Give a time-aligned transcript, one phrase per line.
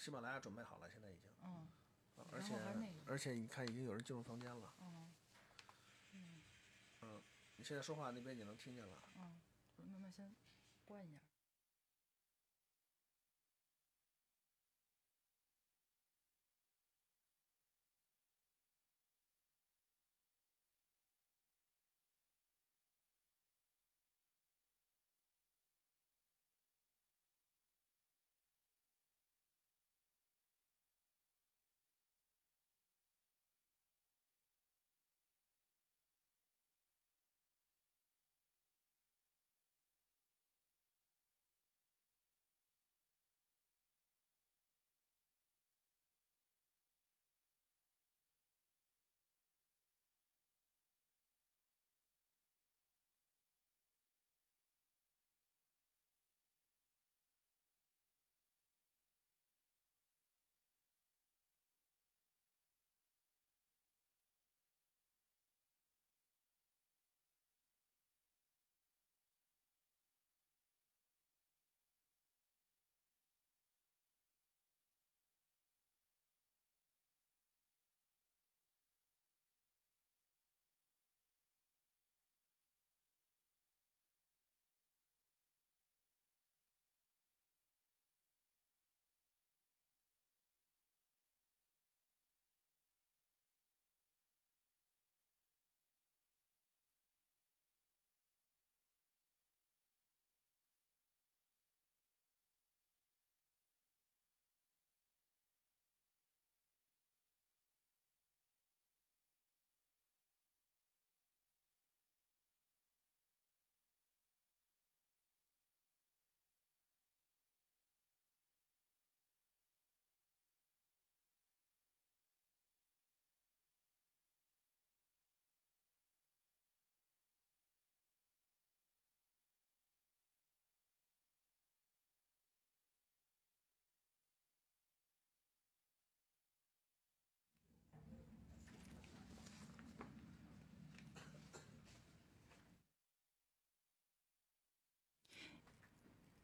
[0.00, 1.30] 喜马拉雅准备好了，现在已经。
[1.42, 1.68] 嗯。
[2.32, 2.54] 而且
[3.06, 4.74] 而且你看，已经有人进入房间了。
[4.80, 5.12] 嗯。
[7.02, 7.22] 嗯。
[7.56, 9.02] 你现在说话那边也能听见了。
[9.16, 9.38] 嗯。
[9.76, 10.34] 那那先
[10.84, 11.29] 关一下。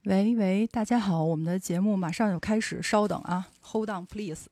[0.06, 4.46] 喂喂，大家好，我们的节目马上就开始，稍等啊，Hold on please。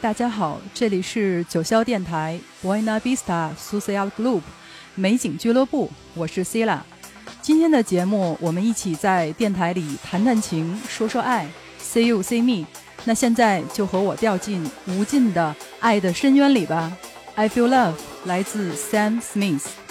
[0.00, 4.40] 大家好，这里是九霄电台 Buena Vista Social Group
[4.96, 6.80] 美景俱乐部，我是 Cila。
[7.40, 11.46] 今天的节目，我们一起在电台里谈谈情，说说爱
[11.80, 12.66] ，See you, see me。
[13.04, 16.92] 那现在就和我掉进无尽的爱的深渊里吧。
[17.36, 17.94] I feel love，
[18.24, 19.83] 来自 Sam Smith。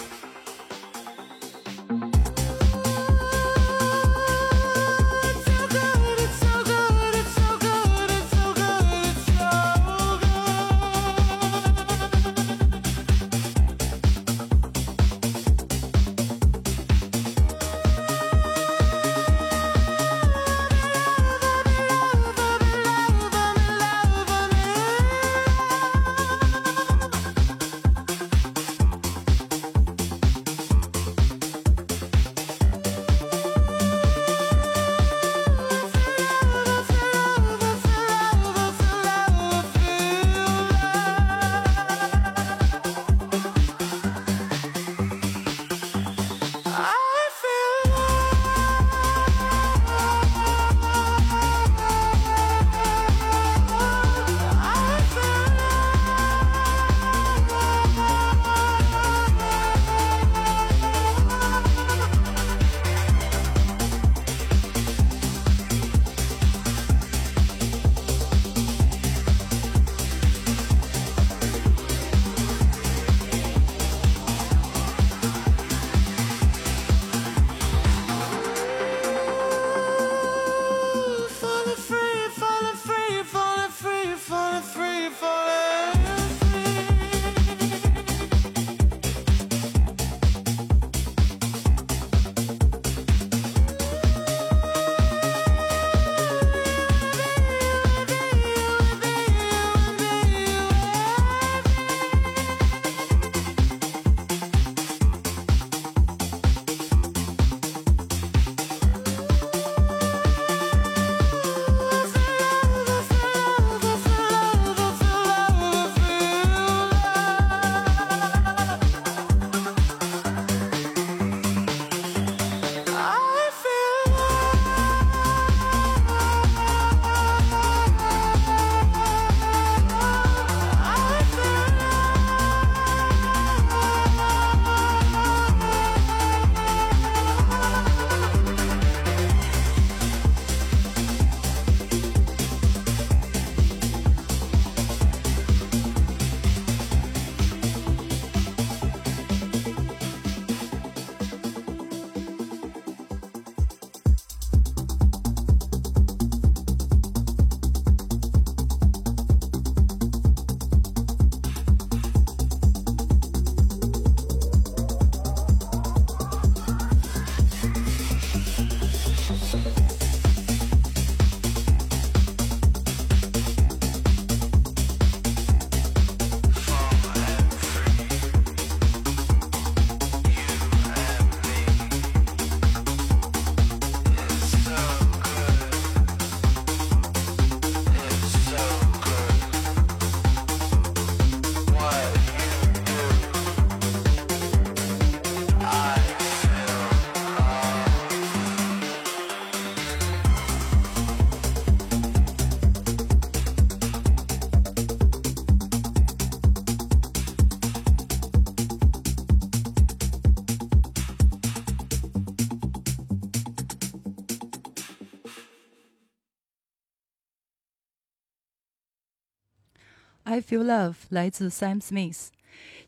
[220.34, 222.26] I Feel Love 来自 Sam Smith。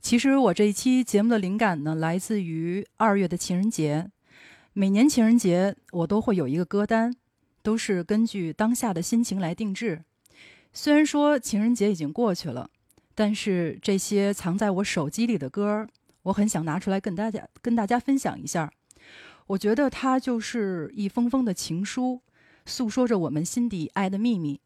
[0.00, 4.10] 其实我这一期节目的灵感呢，来自于二月的情人节。
[4.72, 7.14] 每年情人节我都会有一个歌单，
[7.62, 10.02] 都是根据当下的心情来定制。
[10.72, 12.68] 虽然说情人节已经过去了，
[13.14, 15.86] 但是这些藏在我手机里的歌，
[16.22, 18.68] 我很想拿出来跟大家跟大家分享一下。
[19.46, 22.22] 我觉得它就是一封封的情书，
[22.64, 24.60] 诉说着我们心底爱的秘密。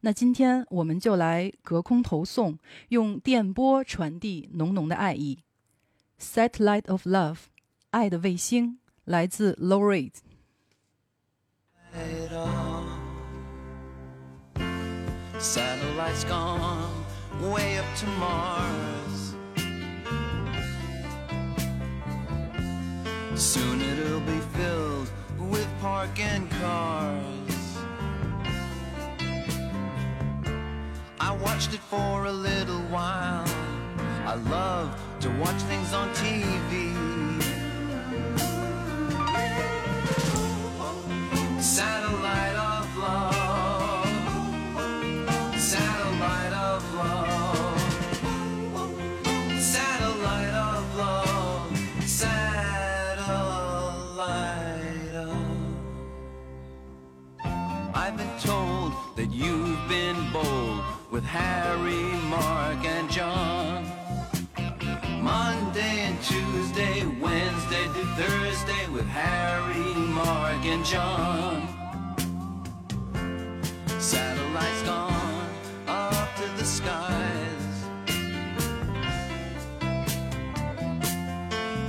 [0.00, 2.58] 那今天我们就来隔空投送，
[2.90, 5.40] 用电波传递浓浓的爱意。
[6.20, 7.38] Satellite of Love，
[7.90, 10.12] 爱的卫星，来自 l o r i。
[15.40, 16.90] Satellites gone
[17.40, 19.34] way up to Mars.
[23.36, 25.08] Soon it'll be filled
[25.48, 27.47] with parking cars.
[31.20, 33.44] I watched it for a little while.
[34.24, 36.94] I love to watch things on TV.
[41.60, 44.06] Satellite of love.
[45.58, 47.80] Satellite of love.
[49.60, 51.76] Satellite of love.
[52.06, 53.18] Satellite
[55.14, 55.34] of.
[57.92, 60.77] I've been told that you've been bold
[61.10, 63.84] with Harry, Mark, and John.
[65.22, 71.68] Monday and Tuesday, Wednesday to Thursday with Harry, Mark, and John.
[73.98, 75.50] Satellites gone
[75.86, 77.86] up to the skies.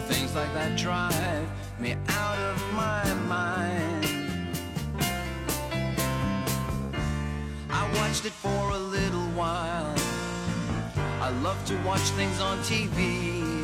[0.08, 1.50] Things like that drive
[1.80, 4.06] me out of my mind.
[7.70, 8.89] I watched it for a
[11.44, 13.59] love to watch things on TV.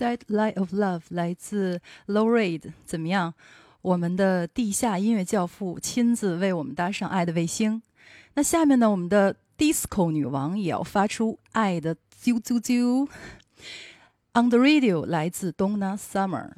[0.00, 3.34] Satellite of Love 来自 Low Reid，怎么样？
[3.82, 7.82] 我们的地下音乐教父亲自为我们搭上爱的卫星。
[8.32, 13.06] 那下面呢，我们的 Disco 女王也要发出爱的啾啾啾。
[14.32, 16.52] On the Radio 来自 Donna Summer。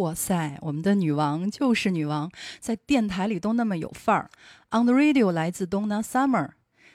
[0.00, 4.30] 哇塞，我们的女王就是女王，在电台里都那么有范儿。
[4.70, 6.52] On the radio 来自东南 Summer。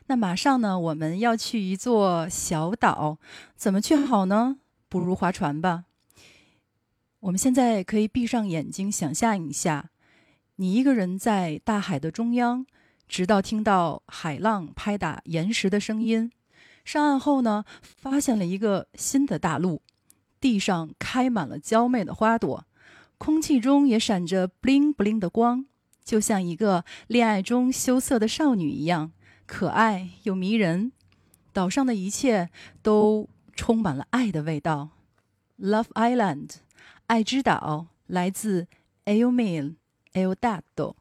[0.08, 3.20] 那马上呢，我们要去一座小岛，
[3.56, 4.58] 怎么去好呢？
[4.90, 5.86] 不如划船吧。
[7.20, 9.92] 我们现在可以闭上眼睛，想象一下，
[10.56, 12.66] 你一个人在大海的中央，
[13.08, 16.32] 直到听到海浪拍打岩石的声音。
[16.84, 19.84] 上岸后呢，发现了一个新的大陆，
[20.40, 22.66] 地上开满了娇媚的花朵，
[23.18, 25.66] 空气中也闪着 bling bling 的光，
[26.04, 29.12] 就像一个恋爱中羞涩的少女一样，
[29.46, 30.92] 可爱又迷人。
[31.54, 32.50] 岛上的一切
[32.82, 34.90] 都充满了爱的味道。
[35.58, 36.50] Love Island，
[37.08, 38.68] 爱之岛，来自
[39.06, 39.76] El Mil
[40.14, 40.96] El Dado。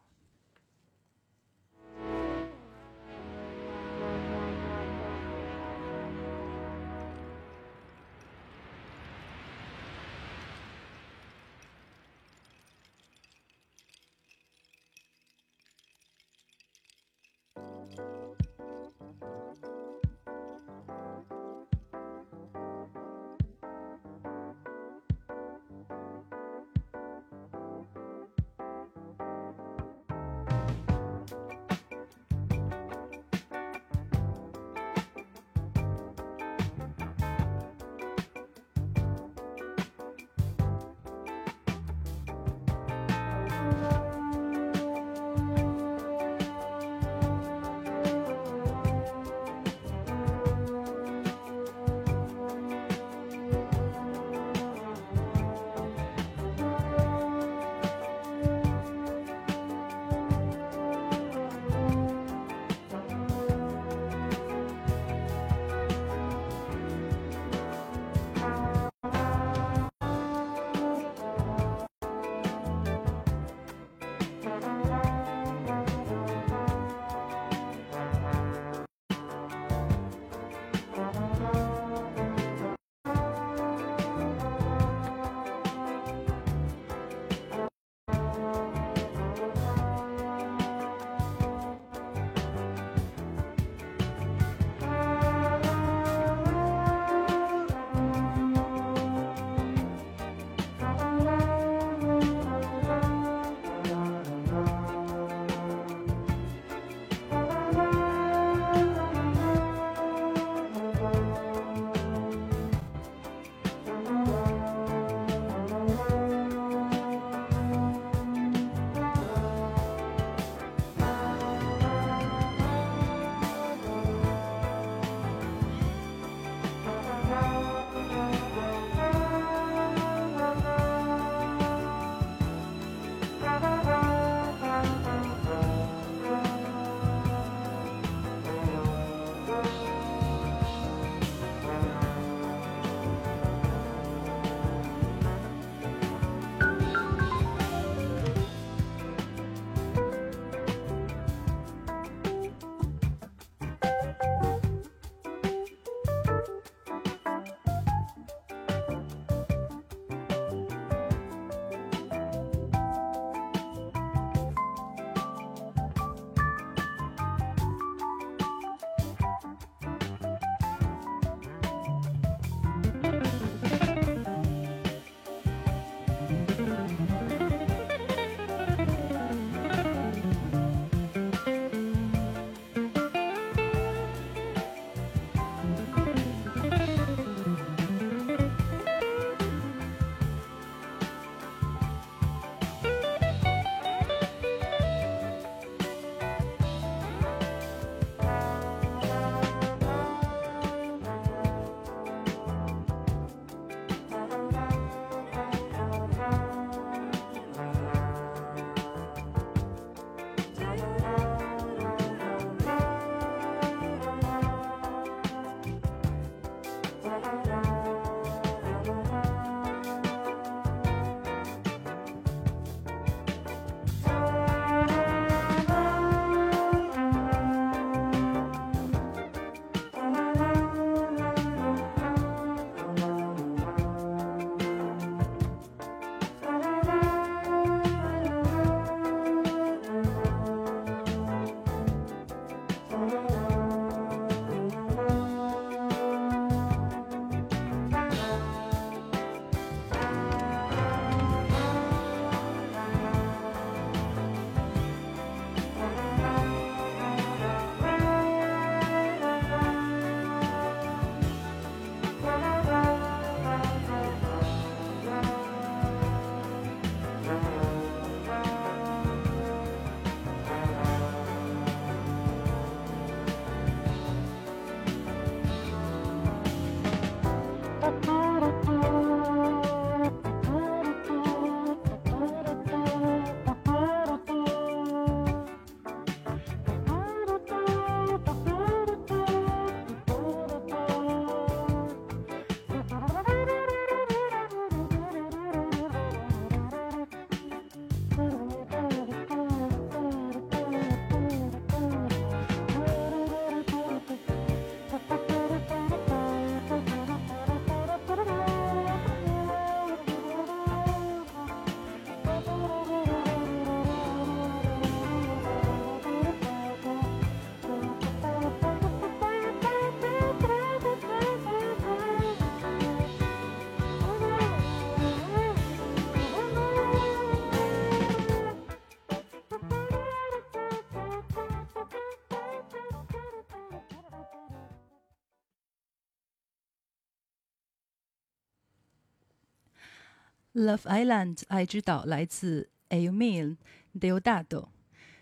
[340.55, 343.57] Love Island 爱之岛来自 Emil
[343.99, 344.69] Deodato。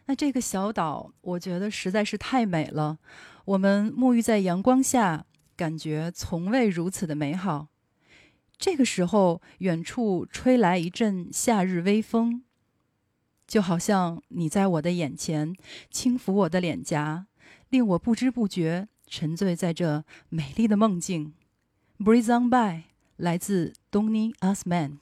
[0.05, 2.99] 那这个小岛，我觉得实在是太美了。
[3.47, 5.25] 我们沐浴在阳光下，
[5.57, 7.69] 感觉从未如此的美好。
[8.59, 12.43] 这个时候，远处吹来一阵夏日微风，
[13.47, 15.57] 就好像你在我的眼前
[15.91, 17.27] 轻抚我的脸颊，
[17.71, 21.33] 令我不知不觉沉醉在这美丽的梦境。
[21.99, 22.83] Breeze on by，
[23.17, 24.99] 来自 Donny Osmond。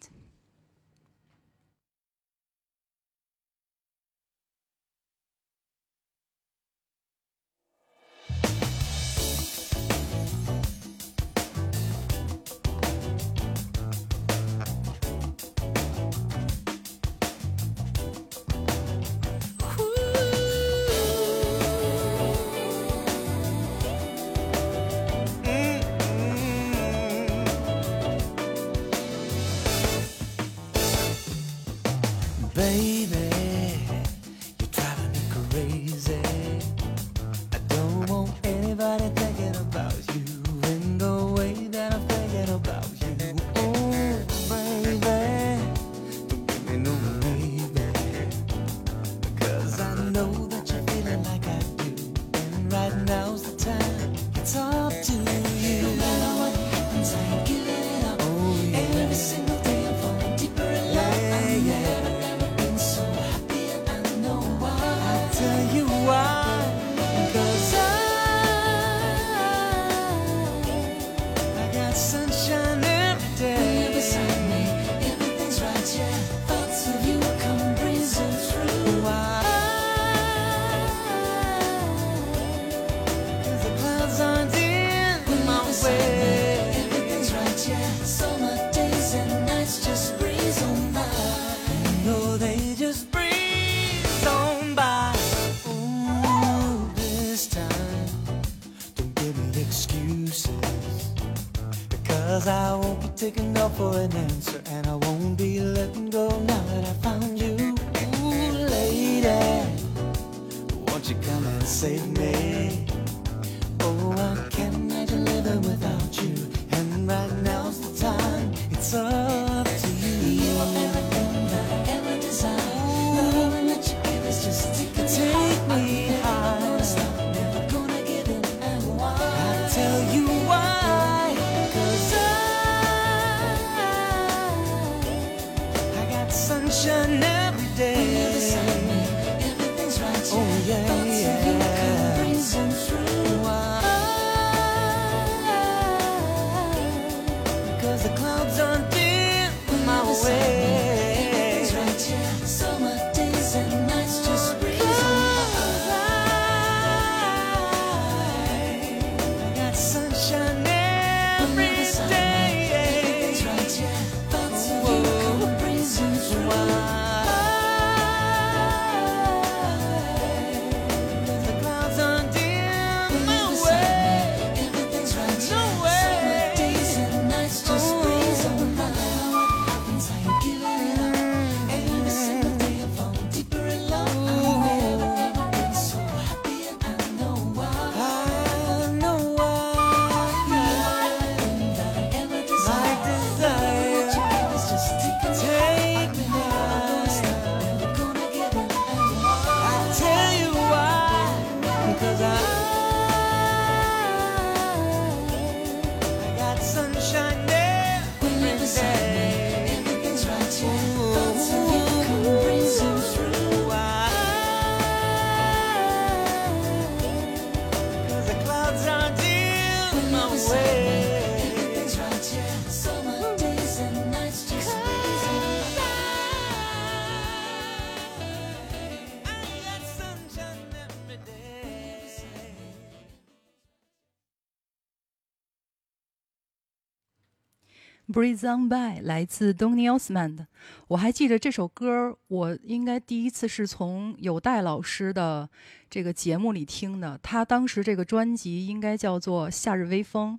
[238.20, 240.44] Breeze on by 来自 Donny Osmond。
[240.88, 245.48] 我还记得这首歌，我应该第一次是从有代老师的
[245.88, 247.18] 这个节目里听的。
[247.22, 250.38] 他当时这个专辑应该叫做《夏日微风》，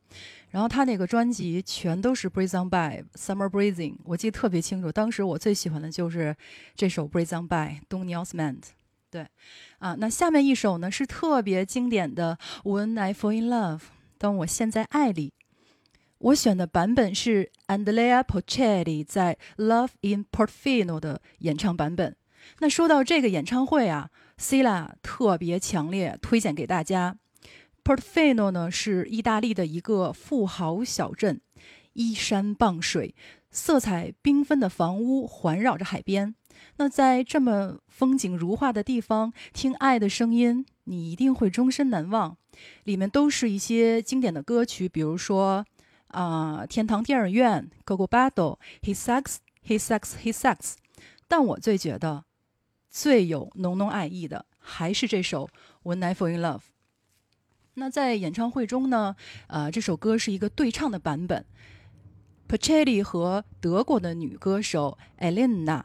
[0.51, 4.91] 然后他那个专辑全都是 Breeze on by Summer Breezing，我记得特别清楚。
[4.91, 6.35] 当时我最喜欢的就是
[6.75, 8.59] 这首 Breeze on by Donny Osmond。
[9.09, 9.25] 对，
[9.79, 13.79] 啊，那下面一首呢是特别经典的《When I Fall in Love》，
[14.19, 15.33] 当我陷在爱里。
[16.25, 22.17] 我选的版本是 Andrea Pocelli 在《Love in Portofino》的演唱版本。
[22.59, 27.15] 那说到这个演唱会啊，Cila 特别强烈推荐给大家。
[27.81, 31.39] Portofino 呢是意大利的一个富豪小镇，
[31.93, 33.15] 依山傍水，
[33.51, 36.35] 色彩缤纷的房屋环绕着海边。
[36.75, 42.35] 那在这么风景如画的地方，听爱的声音，你一定会终身难忘。
[42.83, 45.65] 里面都是一些经典的歌曲，比如说
[46.11, 50.55] 啊、天堂电影院》、《Gogo Battle》、《He Sucks, He Sucks, He Sucks》。
[51.27, 52.25] 但我最觉得
[52.89, 55.49] 最有浓浓爱意的，还是这首
[55.89, 56.57] 《When I Fall in Love》。
[57.75, 59.15] 那在演唱会中呢，
[59.47, 61.45] 呃，这首歌是一个对唱的版本
[62.47, 65.83] p a c h e l i 和德国的女歌手 Elena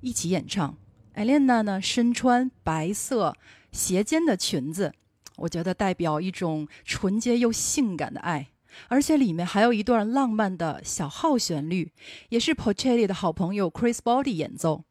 [0.00, 0.76] 一起演唱。
[1.14, 3.36] Elena 呢，身穿白色
[3.70, 4.92] 斜肩的裙子，
[5.36, 8.49] 我觉得代表一种纯洁又性感的爱，
[8.88, 11.92] 而且里面还有一段浪漫的小号旋律，
[12.28, 14.84] 也是 Pochelli 的好朋友 Chris Body 演奏。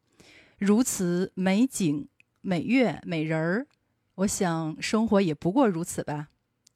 [0.58, 2.08] 如此美景、
[2.40, 3.66] 美乐、美人儿，
[4.16, 6.28] 我想生活也不过如此吧。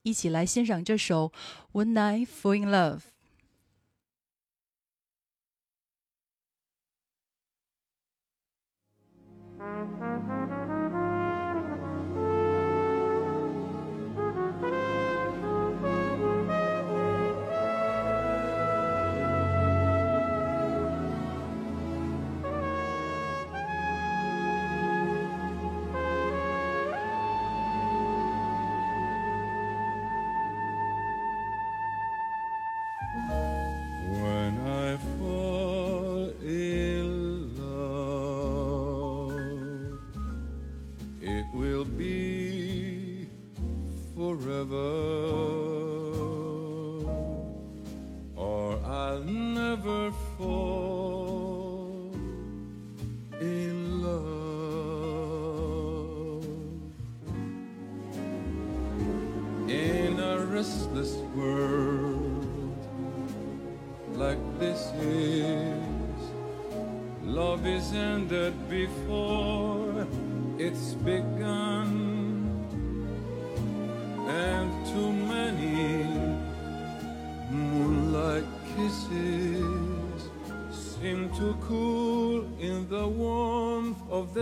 [0.03, 1.33] 一起来欣赏这首
[1.73, 3.01] 《When I Fall in Love》。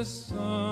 [0.03, 0.72] The sun.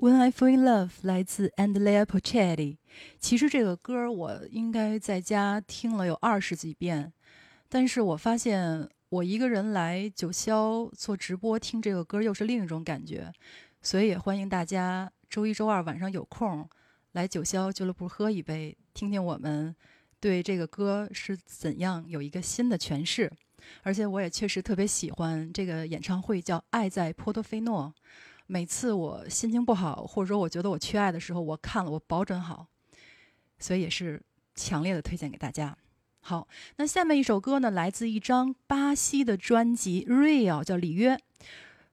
[0.00, 2.78] When I Fall in Love 来自 Andrea Bocelli。
[3.18, 7.12] 其实这个歌我应该在家听了有二十几遍，
[7.68, 13.30] 但是我发现我一个人来九霄做直播听这个歌又是另一种感觉，
[13.82, 16.66] 所以也欢迎大家周一周二晚上有空
[17.12, 19.76] 来九霄俱乐部喝一杯，听听我们
[20.18, 23.30] 对这个歌是怎样有一个新的诠释。
[23.82, 27.92] 而且我也确实特别喜欢这个演唱会，叫《爱在波多菲诺》。
[28.50, 32.66] 每次我心情不好，或者说我觉得我缺爱的时候，我看了，我保准好，
[33.60, 34.20] 所以也是
[34.56, 35.78] 强烈的推荐给大家。
[36.18, 41.16] 好，那下面一首歌呢，来自一张巴西的专辑《Real》，叫里约。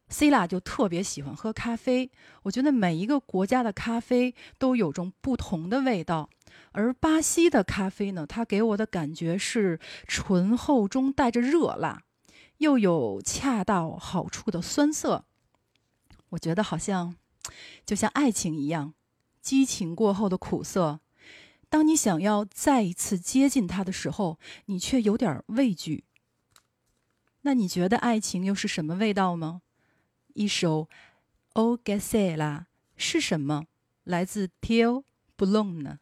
[0.10, 2.10] c i l a 就特别喜欢喝咖啡，
[2.42, 6.28] 我觉得每一个国家的咖啡都有种不同的味道，
[6.72, 12.02] 而巴西的咖啡呢，它给我的感觉是醇厚中带着热辣，
[12.58, 15.26] 又有恰到好处的酸涩。
[16.30, 17.16] 我觉得好像
[17.86, 18.94] 就像爱情一样，
[19.42, 21.00] 激情过后的苦涩。
[21.70, 26.06] 当你想要再一次接近他的时候，你却有点畏惧。
[27.42, 29.62] 那你觉得爱情又是什么味道吗？
[30.34, 30.84] 一首
[31.54, 33.66] 《O g a s e l a 是什么？
[34.04, 35.04] 来自 TIL
[35.38, 36.00] BLOON 呢？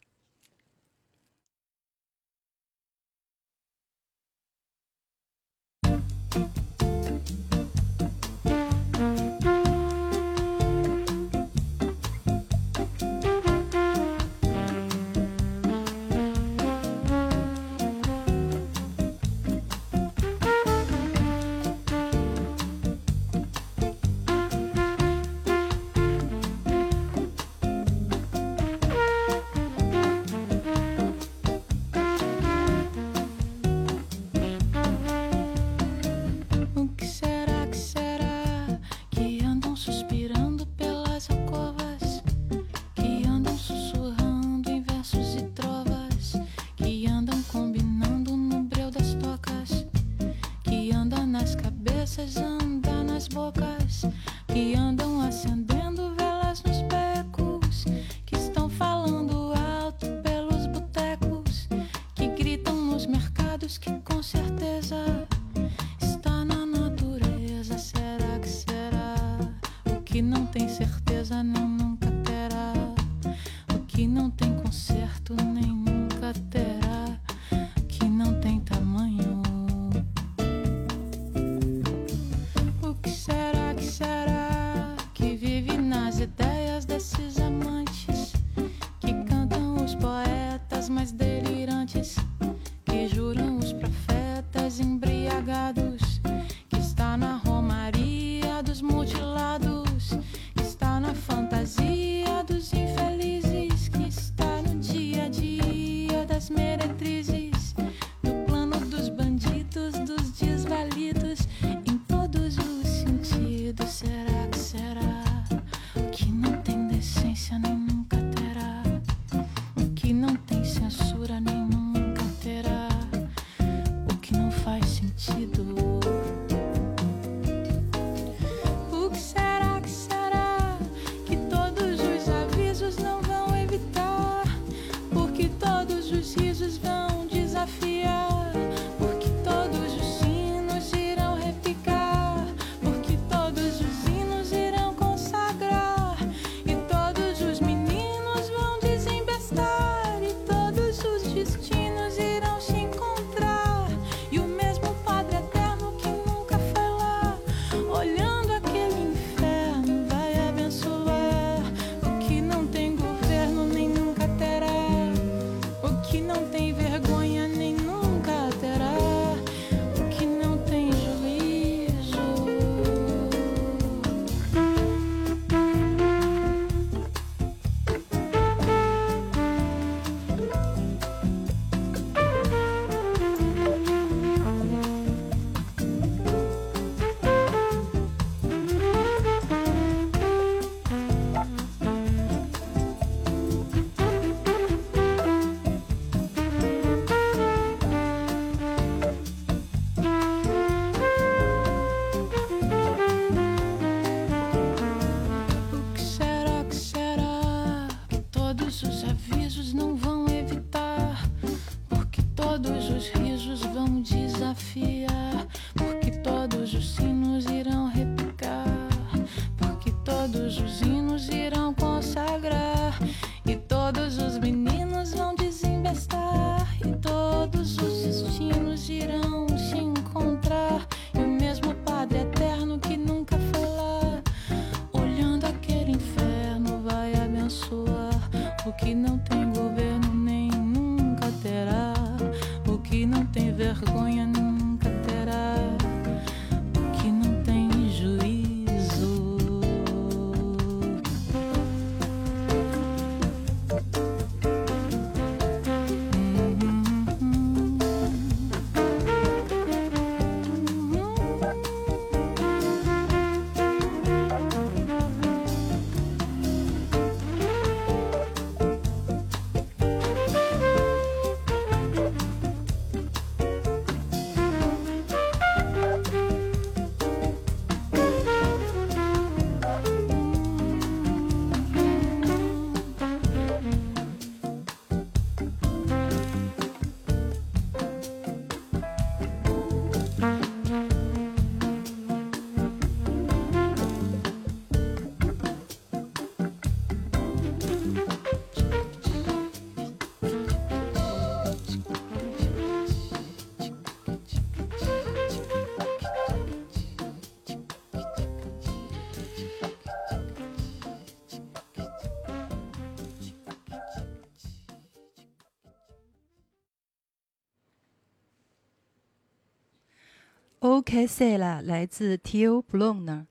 [320.88, 323.26] OK C 啦，来自 Till b l o o m 呢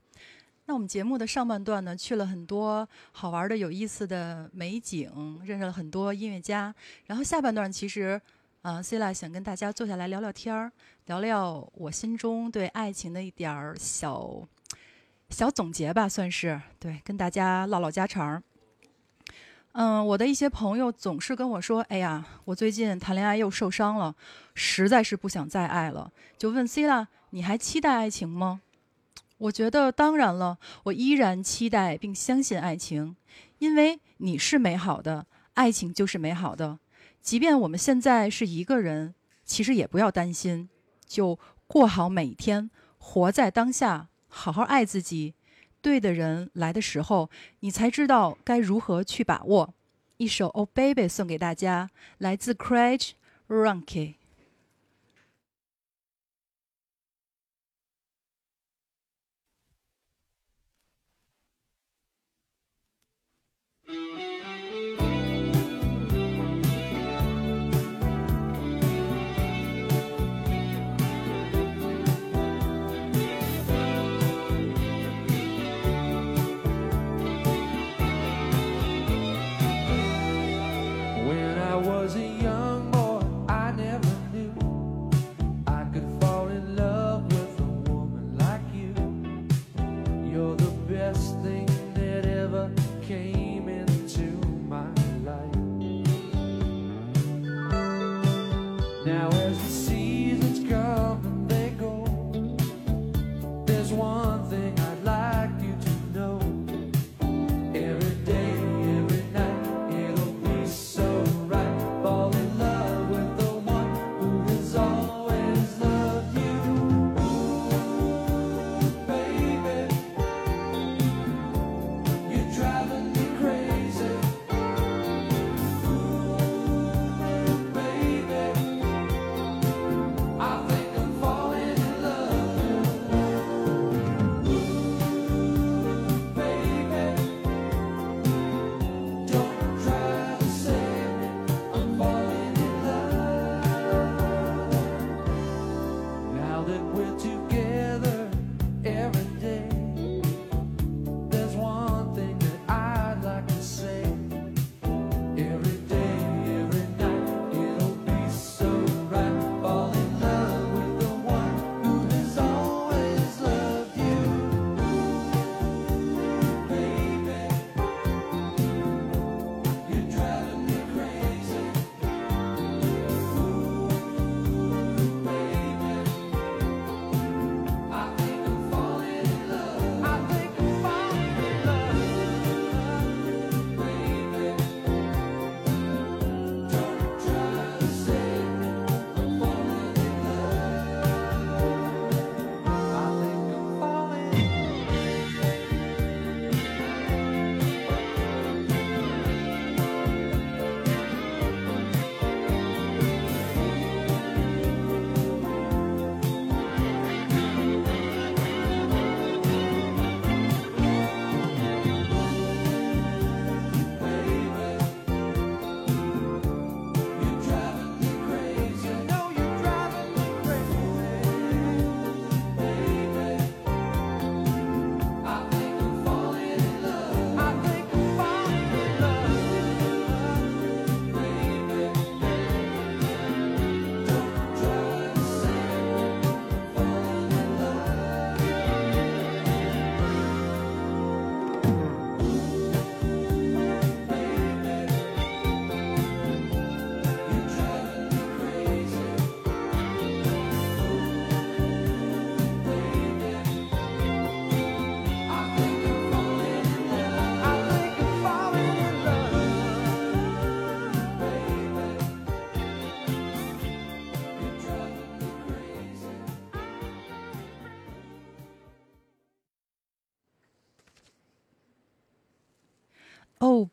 [0.67, 6.75] 那我们节目的上半段呢，去了很多好玩的、有意思的美景，认识了很多音乐家。
[7.07, 8.21] 然后下半段其实，
[8.63, 10.73] 啊、c e l a 想跟大家坐下来聊聊天儿，
[11.07, 14.49] 聊聊我心中对爱情的一点儿小
[15.29, 18.43] 小总结吧，算是对，跟大家唠唠家常。
[19.75, 24.17] 嗯，我的一些朋友总是跟我说：“哎呀，我最近谈恋爱又受伤了，
[24.57, 28.61] 实在是不想再爱了。”就问 C 啦，你还期待爱情吗？
[29.39, 33.16] 我觉得当然了，我依然期待并相信爱情，
[33.59, 36.78] 因为你是美好的，爱情就是美好的。
[37.20, 40.68] 即便我们现在是一个人，其实也不要担心，
[41.05, 45.35] 就过好每一天，活在当下，好好爱自己。
[45.82, 47.28] 对的人来的时候，
[47.61, 49.74] 你才知道该如何去把握。
[50.18, 53.11] 一首《Oh Baby》送给大家，来自 Craig
[53.49, 54.14] Ranke。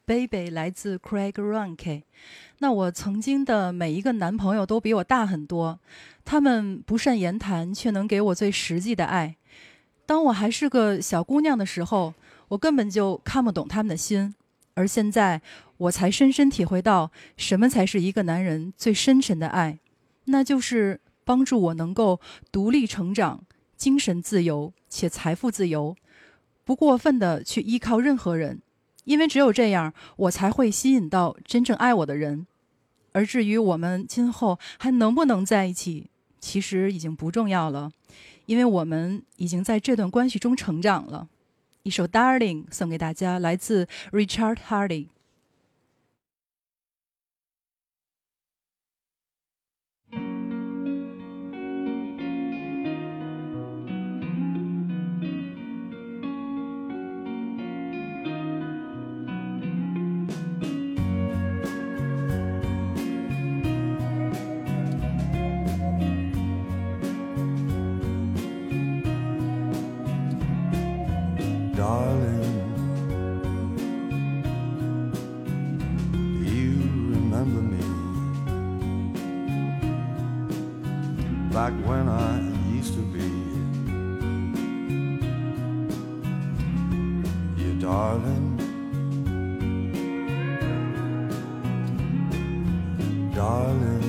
[0.06, 2.04] Baby，来自 Craig Ranke。
[2.60, 5.80] 那我曾经的每一个男朋友都比我大很多，
[6.24, 9.36] 他们不善言谈，却能给我最实际的爱。
[10.06, 12.14] 当我还是个小姑娘的时候，
[12.50, 14.36] 我根本就看不懂他们的心，
[14.74, 15.42] 而现在
[15.78, 19.80] 我才深深体会到，什么才是一个男人最深沉的爱，
[20.26, 22.20] 那就是帮助我能够
[22.52, 23.44] 独立成长，
[23.78, 25.96] 精神自由且财富自由，
[26.64, 28.62] 不过分的去依靠任何人，
[29.04, 32.45] 因为只有这样，我才会吸引到真正爱我的人。
[33.14, 37.91] 而至于我们今后还能不能在一起，其实已经不重要了，
[38.45, 41.28] 因为我们已经在这段关系中成长了。
[41.84, 45.08] 一首《Darling》送给大家，来自 Richard Hardy。
[81.62, 82.39] Back when I
[82.74, 83.30] used to be.
[87.62, 88.57] Your darling.
[93.36, 94.07] Darling,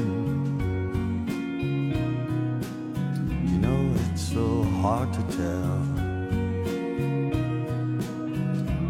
[3.44, 5.76] you know it's so hard to tell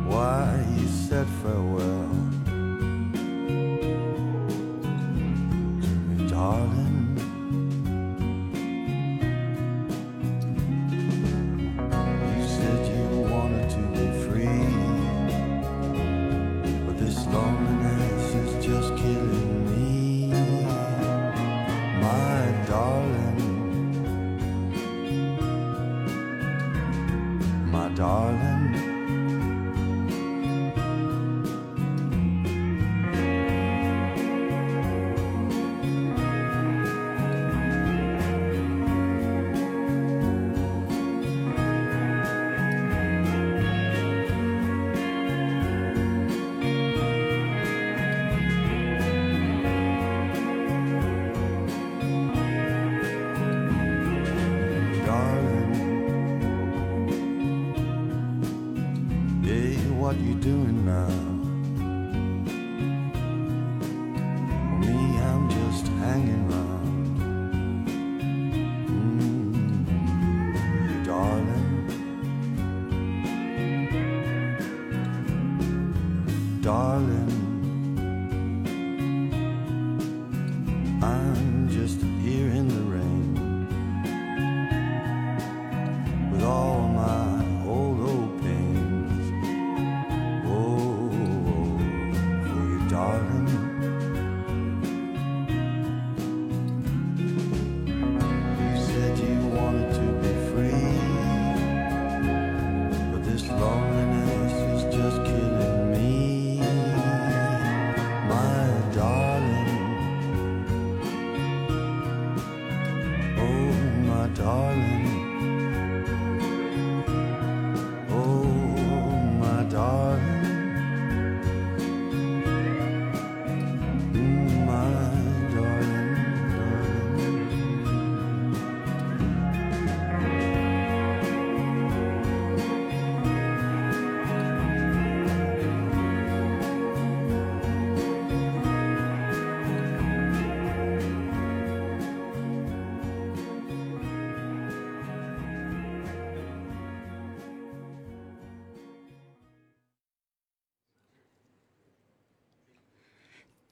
[0.07, 2.02] why you said farewell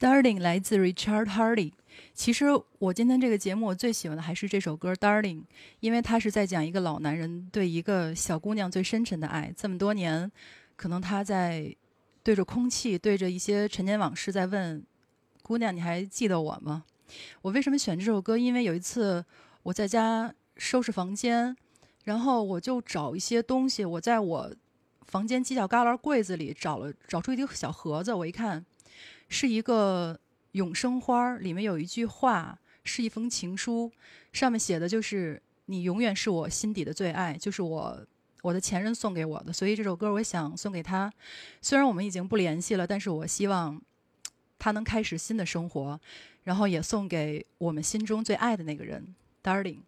[0.01, 1.73] Darling 来自 Richard Hardy。
[2.15, 2.47] 其实
[2.79, 5.43] 我今天这个节目我最喜欢的还是这首歌 Darling，
[5.81, 9.53] 因为它是在讲一个老男人对一个小姑娘最深沉的爱。
[9.55, 10.33] 这么多年，
[10.75, 11.77] 可能他在
[12.23, 14.83] 对着空气，对着一些陈年往事在问
[15.43, 16.85] 姑娘：“你还记得我吗？”
[17.43, 18.39] 我为什么选这首歌？
[18.39, 19.23] 因为有一次
[19.65, 21.55] 我在家收拾房间，
[22.05, 24.51] 然后我就找一些东西，我在我
[25.03, 28.65] 房间犄角旮旯柜子里找了找出一个小盒子，我一看。
[29.31, 30.21] 是一个
[30.53, 33.91] 永生花，里面有一句话，是一封情书，
[34.33, 38.07] 上面写的就是“你永远是我心底的最爱”，就是我
[38.43, 41.11] 我的前任送给我的，所以这首歌我想送给他。
[41.63, 43.81] 虽然我们已经不联系了，但是我希望
[44.59, 46.01] 他能开始新的生活，
[46.43, 49.79] 然后也送给我们心中最爱的那个人，Darling。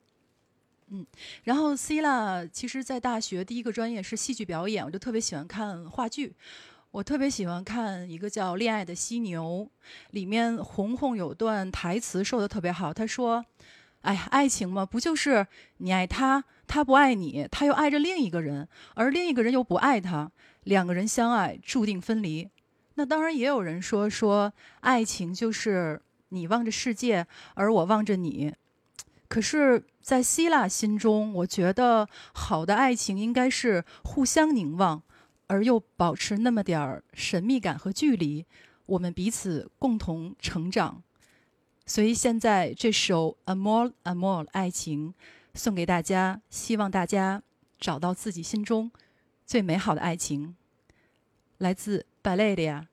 [0.94, 1.06] 嗯，
[1.44, 6.34] 然后 Cila 其实，在大学第一个专业是戏剧表演，我就特别喜欢看话剧。
[6.92, 9.66] 我特别喜欢看一个叫《恋爱的犀牛》，
[10.10, 12.92] 里面红红有段台词说的特别好。
[12.92, 13.42] 他说
[14.02, 15.46] ：“哎呀，爱情嘛，不就是
[15.78, 20.30] 你爱他，他不爱你，他又爱着另一个人，而另一个人又不爱他，
[20.64, 22.50] 两个人相爱注定分离。
[22.96, 28.52] 那当然也有人说说爱情就是你望着世界，而我望着你。
[29.28, 35.02] 可是，在希腊心中，我觉得好的爱情应该是互相凝望，
[35.52, 38.46] 而又保持那么点儿神秘感和距离，
[38.86, 41.02] 我们彼此共同成长。
[41.84, 45.12] 所以现在这首《Amor Amor》爱情
[45.52, 47.42] 送给大家，希望大家
[47.78, 48.90] 找到自己心中
[49.44, 50.56] 最美好的爱情。
[51.58, 52.86] 来自 Balleria。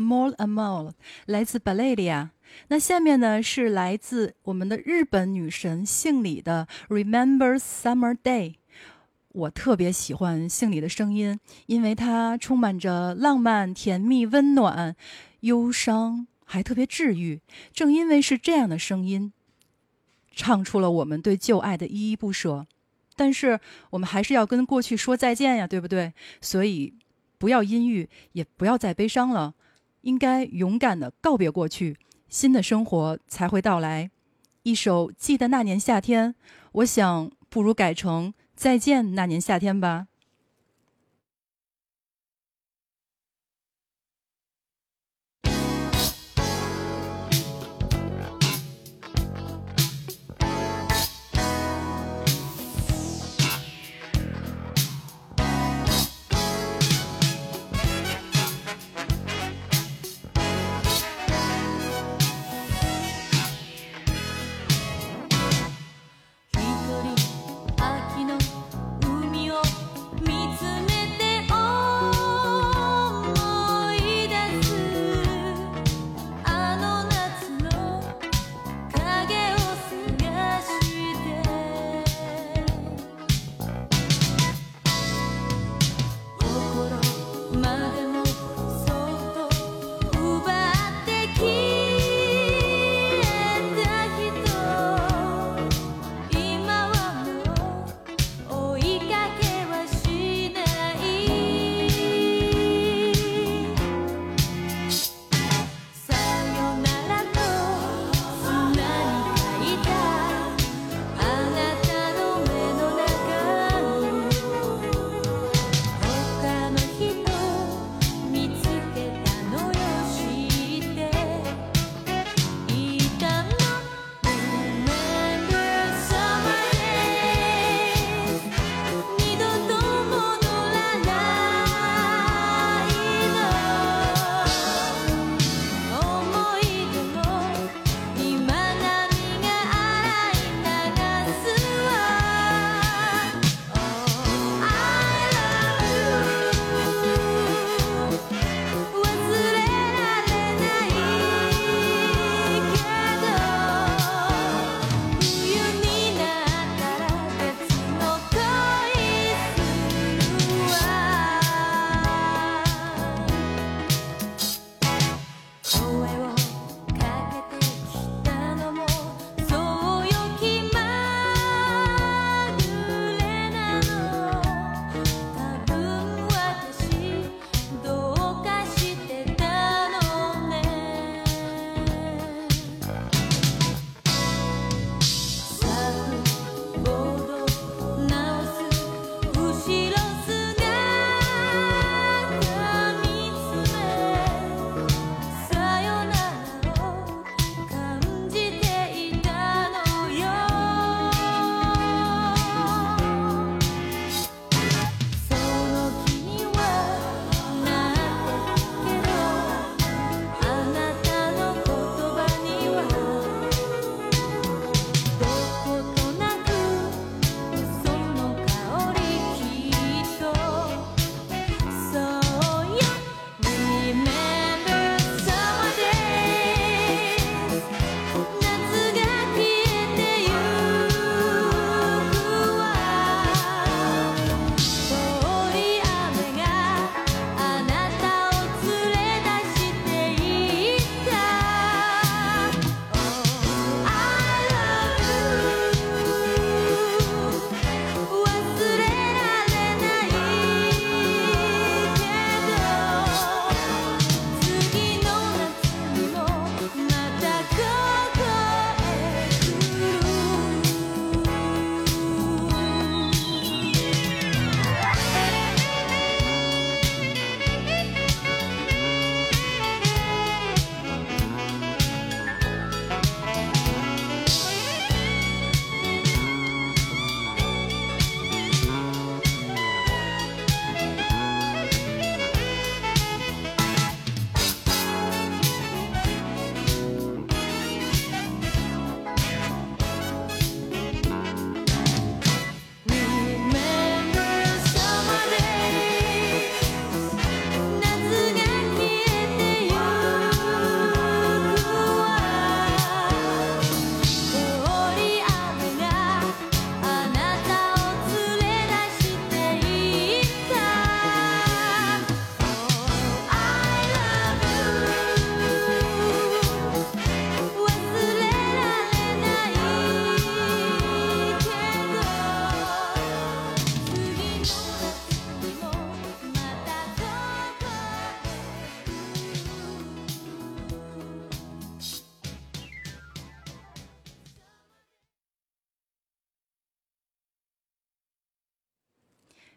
[0.00, 0.92] Amol Amol，
[1.26, 2.30] 来自 b a l e l i a
[2.68, 8.56] 那下面呢是来自我们的日本女神幸里的 Remember Summer Day。
[9.32, 14.96] 我特别喜欢幸里的声音，因为它充满着浪漫、甜蜜、温暖、
[15.40, 17.40] 忧伤，还特别治愈。
[17.72, 19.32] 正因为是这样的声音，
[20.34, 22.66] 唱出了我们对旧爱的依依不舍。
[23.14, 26.12] 但是我们还是要跟过去说再见呀，对不对？
[26.40, 26.94] 所以
[27.38, 29.54] 不要阴郁，也不要再悲伤了，
[30.06, 31.96] 应该勇敢的告别过去，
[32.28, 34.08] 新的生活才会到来。
[34.62, 36.30] 一首《记得那年夏天》，
[36.72, 38.32] 我想不如改成。
[38.54, 40.06] 再见，那年夏天吧。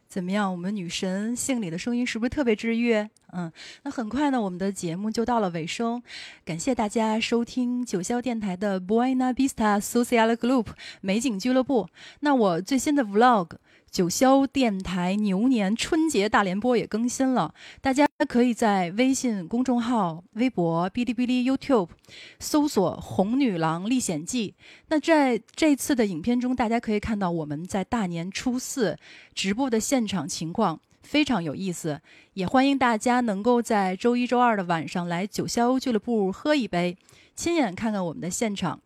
[0.09, 0.51] 怎么样？
[0.51, 2.95] 我们女神姓李的声音是不是特别治愈？
[3.31, 3.51] 嗯，
[3.83, 6.01] 那很快呢，我们的节目就到了尾声。
[6.43, 10.69] 感谢大家收听九霄电台的 Buena Vista Social Group
[11.01, 11.87] 美景俱乐部。
[12.21, 13.51] 那我最新的 Vlog。
[13.89, 21.89] 九霄电台牛年春节大联播也更新了，大家可以在微信公众号、微博、哔哩哔哩、YouTube
[22.39, 24.55] 搜索《红女郎历险记》。
[24.89, 28.97] 那在这次的影片中，大家可以看到我们在大年初四
[29.33, 31.99] 直播的现场情况，非常有意思。
[32.35, 36.95] 也欢迎大家能够在周一、周二的晚上来九霄俱乐部喝一杯，
[37.35, 38.79] 亲眼看看我们的现场。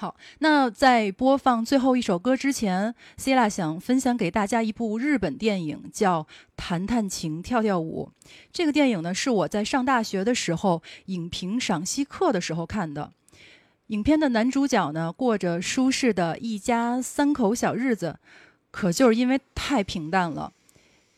[0.00, 6.22] 好，那在播放最后一首歌之前，Cilla 想分享给大家一部日本电影，叫
[6.56, 8.08] 《弹弹琴跳跳舞》。
[8.50, 13.12] 这个电影呢，是我在上大学的时候影评赏析课的时候看的。
[13.88, 18.18] 影片的男主角呢，过着舒适的一家三口小日子，
[18.70, 20.54] 可就是因为太平淡了，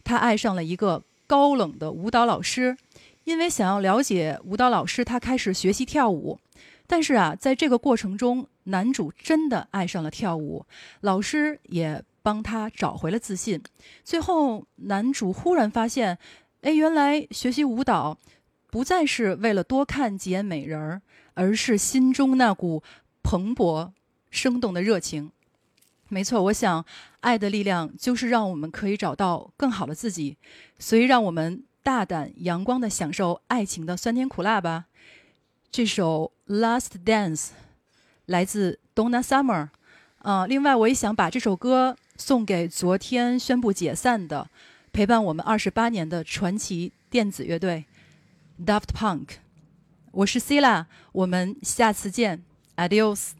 [0.02, 2.76] 他爱上了一个高冷的舞蹈老师。
[3.22, 6.40] 因为想要了解舞蹈老师，他开始学习跳舞。
[6.92, 10.66] 但是啊，在这个过程中，男主真的爱上了跳舞，
[11.00, 13.62] 老师也帮他找回了自信。
[14.04, 16.18] 最后，男主忽然发现，
[16.60, 18.18] 哎，原来学习舞蹈
[18.70, 21.00] 不再是为了多看几眼美人儿，
[21.32, 22.82] 而是心中那股
[23.22, 23.92] 蓬勃
[24.30, 25.32] 生动的热情。
[26.10, 26.84] 没错，我想，
[27.20, 30.36] 爱的力量就是让我们可以找到更好的自己。
[30.78, 34.84] 所以，让我们大胆阳光的享受爱情的酸甜苦辣吧。
[35.72, 37.46] 这首《Last Dance》
[38.26, 39.70] 来自 Donna Summer，
[40.18, 44.50] 呃，另外我也想把这首歌送给昨天宣布解散的、
[44.92, 47.86] 陪伴我们二十八年的传奇电子乐队
[48.62, 49.28] Daft Punk。
[50.10, 52.44] 我是 Cilla，我们下次见
[52.76, 53.30] ，Adios。